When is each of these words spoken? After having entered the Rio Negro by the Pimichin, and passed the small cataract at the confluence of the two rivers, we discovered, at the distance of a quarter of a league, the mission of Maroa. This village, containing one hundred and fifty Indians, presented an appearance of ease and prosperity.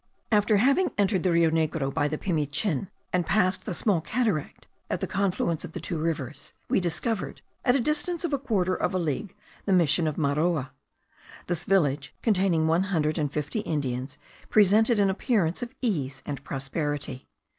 After 0.31 0.57
having 0.57 0.89
entered 0.97 1.21
the 1.21 1.31
Rio 1.31 1.51
Negro 1.51 1.93
by 1.93 2.07
the 2.07 2.17
Pimichin, 2.17 2.87
and 3.13 3.23
passed 3.23 3.65
the 3.65 3.73
small 3.75 4.01
cataract 4.01 4.65
at 4.89 4.99
the 4.99 5.05
confluence 5.05 5.63
of 5.63 5.73
the 5.73 5.79
two 5.79 5.99
rivers, 5.99 6.53
we 6.67 6.79
discovered, 6.79 7.43
at 7.63 7.75
the 7.75 7.79
distance 7.79 8.25
of 8.25 8.33
a 8.33 8.39
quarter 8.39 8.73
of 8.73 8.95
a 8.95 8.97
league, 8.97 9.35
the 9.65 9.73
mission 9.73 10.07
of 10.07 10.15
Maroa. 10.17 10.71
This 11.45 11.65
village, 11.65 12.15
containing 12.23 12.65
one 12.65 12.85
hundred 12.85 13.19
and 13.19 13.31
fifty 13.31 13.59
Indians, 13.59 14.17
presented 14.49 14.99
an 14.99 15.11
appearance 15.11 15.61
of 15.61 15.75
ease 15.83 16.23
and 16.25 16.43
prosperity. 16.43 17.27